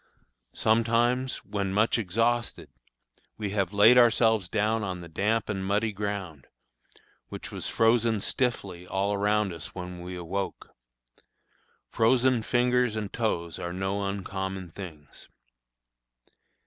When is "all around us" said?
8.87-9.75